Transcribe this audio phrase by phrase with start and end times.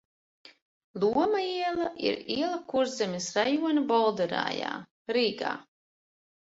[1.03, 4.75] Loma iela ir iela Kurzemes rajona Bolderājā,
[5.17, 5.59] Rīgā.